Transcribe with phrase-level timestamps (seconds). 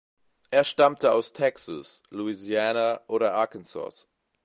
[0.49, 4.07] Er stammte aus Texas, Louisiana oder Arkansas.